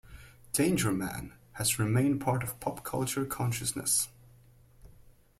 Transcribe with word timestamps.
"Danger 0.51 0.91
Man" 0.91 1.35
has 1.51 1.77
remained 1.77 2.21
part 2.21 2.41
of 2.41 2.59
pop 2.59 2.83
culture 2.83 3.23
consciousness. 3.23 4.07